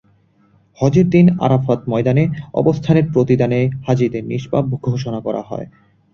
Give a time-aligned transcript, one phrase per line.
[0.77, 2.23] হজের দিনে আরাফাতের ময়দানে
[2.53, 5.67] অবস্থানের প্রতিদানে হাজিদের নিষ্পাপ ঘোষণা করা হয়।